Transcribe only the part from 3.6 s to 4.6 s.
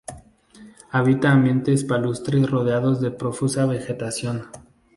vegetación.